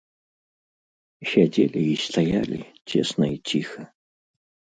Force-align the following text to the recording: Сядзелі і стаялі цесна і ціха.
Сядзелі 1.31 1.81
і 1.89 1.91
стаялі 2.07 2.59
цесна 2.89 3.25
і 3.37 3.39
ціха. 3.53 3.81